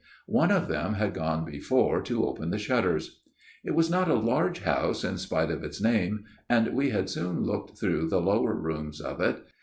"One 0.41 0.49
of 0.49 0.67
them 0.67 0.95
had 0.95 1.13
gone 1.13 1.45
before 1.45 2.01
to 2.01 2.25
open 2.25 2.49
the 2.49 2.57
shutters." 2.57 3.21
It 3.63 3.75
was 3.75 3.87
not 3.87 4.09
a 4.09 4.15
large 4.15 4.61
house, 4.63 5.03
in 5.03 5.19
spite 5.19 5.51
of 5.51 5.63
its 5.63 5.79
name; 5.79 6.23
and 6.49 6.73
we 6.73 6.89
had 6.89 7.07
soon 7.07 7.43
looked 7.43 7.77
through 7.77 8.07
the 8.09 8.19
lower 8.19 8.55
rooms 8.55 8.99
of 8.99 9.21
it. 9.21 9.45